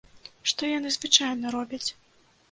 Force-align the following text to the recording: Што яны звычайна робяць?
Што 0.51 0.69
яны 0.69 0.89
звычайна 0.95 1.51
робяць? 1.57 1.83